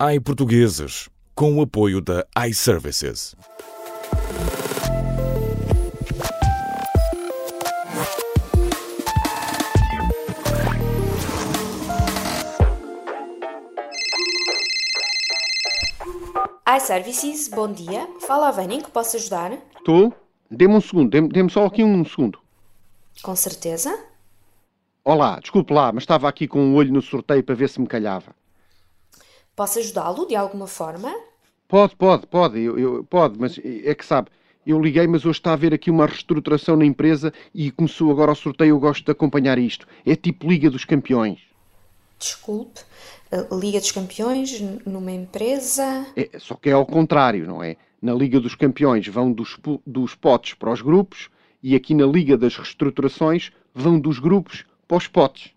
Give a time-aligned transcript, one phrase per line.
[0.00, 3.34] iPortugueses, com o apoio da iServices.
[16.76, 18.08] iServices, bom dia.
[18.24, 19.50] Fala Vânia, em que posso ajudar?
[19.78, 20.14] Estou?
[20.48, 22.38] Dê-me um segundo, dê-me dê só aqui um segundo.
[23.20, 23.98] Com certeza.
[25.04, 27.88] Olá, desculpe lá, mas estava aqui com um olho no sorteio para ver se me
[27.88, 28.32] calhava.
[29.58, 31.12] Posso ajudá-lo de alguma forma?
[31.66, 33.58] Pode, pode, pode, eu, eu- pode, mas
[33.90, 34.28] é que sabe,
[34.64, 38.30] eu liguei, mas hoje está a haver aqui uma reestruturação na empresa e começou agora
[38.32, 39.84] o sorteio, eu gosto de acompanhar isto.
[40.06, 41.40] É tipo Liga dos Campeões.
[42.18, 42.80] Desculpe.
[43.32, 46.06] A Liga dos Campeões numa empresa.
[46.16, 47.76] É, só que é ao contrário, não é?
[48.00, 51.28] Na Liga dos Campeões vão dos, dos potes para os grupos
[51.62, 55.50] e aqui na Liga das Reestruturações vão dos grupos para os potes.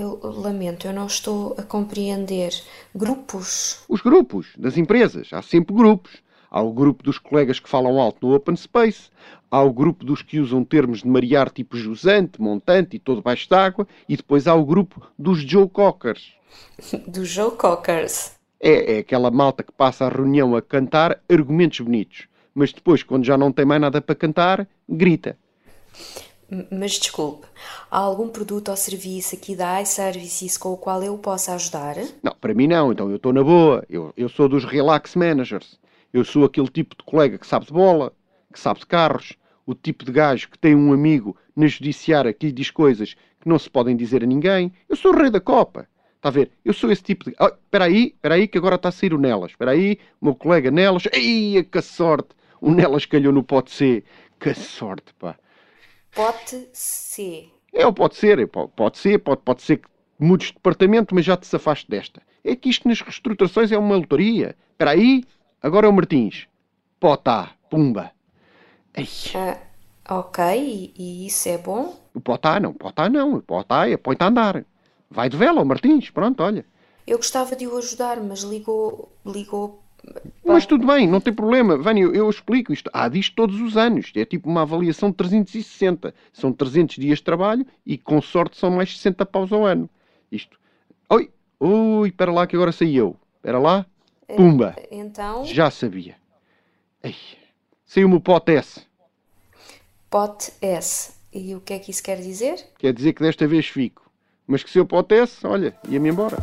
[0.00, 2.54] Eu lamento, eu não estou a compreender.
[2.94, 3.84] Grupos?
[3.86, 5.28] Os grupos das empresas.
[5.30, 6.22] Há sempre grupos.
[6.50, 9.10] Há o grupo dos colegas que falam alto no open space,
[9.50, 13.48] há o grupo dos que usam termos de marear tipo jusante, montante e todo baixo
[13.48, 16.32] d'água, e depois há o grupo dos Joe Cockers.
[17.06, 18.32] Do Joe Cockers.
[18.58, 23.24] É, é aquela malta que passa a reunião a cantar argumentos bonitos, mas depois, quando
[23.24, 25.36] já não tem mais nada para cantar, grita.
[26.70, 27.46] Mas desculpe,
[27.90, 31.96] há algum produto ou serviço aqui da iServices com o qual eu possa ajudar?
[32.22, 33.84] Não, para mim não, então eu estou na boa.
[33.88, 35.78] Eu, eu sou dos relax managers.
[36.12, 38.12] Eu sou aquele tipo de colega que sabe de bola,
[38.52, 42.46] que sabe de carros, o tipo de gajo que tem um amigo na judiciária que
[42.46, 44.72] lhe diz coisas que não se podem dizer a ninguém.
[44.88, 45.86] Eu sou o rei da Copa.
[46.16, 46.50] Está a ver?
[46.64, 47.36] Eu sou esse tipo de...
[47.40, 49.52] Oh, espera aí, espera aí que agora está a sair o Nelas.
[49.52, 51.04] Espera aí, o meu colega Nelas.
[51.12, 52.30] Ei, que sorte!
[52.60, 54.04] O Nelas calhou no pote C.
[54.38, 55.36] Que sorte, pá.
[56.14, 57.50] Pote C.
[57.72, 61.24] É, pode ser, é, po- pode ser, pode, pode ser que mudes de departamento, mas
[61.24, 62.22] já te safaste desta.
[62.44, 64.56] É que isto nas reestruturações é uma lotaria.
[64.72, 65.24] Espera aí,
[65.62, 66.48] agora é o Martins.
[66.98, 68.12] Potá, pumba.
[68.96, 69.58] Ei, Ah,
[70.08, 71.96] ok, e, e isso é bom?
[72.14, 74.64] o Potá não, Potá não, o Potá é põe-te a andar.
[75.10, 76.64] Vai de vela, o Martins, pronto, olha.
[77.06, 79.12] Eu gostava de o ajudar, mas ligou.
[79.26, 79.79] ligou.
[80.44, 81.76] Mas tudo bem, não tem problema.
[81.76, 82.90] Vânia, eu, eu explico isto.
[82.92, 84.10] Há disto todos os anos.
[84.16, 86.14] É tipo uma avaliação de 360.
[86.32, 89.88] São 300 dias de trabalho e, com sorte, são mais 60 paus ao ano.
[90.30, 90.58] Isto.
[91.08, 91.30] Oi,
[91.60, 93.16] ui, espera lá que agora saí eu.
[93.36, 93.86] Espera lá.
[94.36, 94.76] Pumba.
[94.90, 96.16] Então, Já sabia.
[97.02, 97.14] Ei,
[97.84, 98.82] saiu-me o pote S.
[100.08, 101.12] pote S.
[101.32, 102.56] E o que é que isso quer dizer?
[102.78, 104.10] Quer dizer que desta vez fico.
[104.46, 106.36] Mas que se eu pote S, olha, ia-me embora.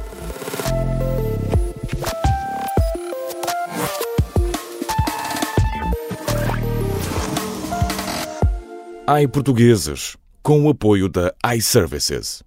[9.09, 12.43] iPortugueses, com o apoio da iServices.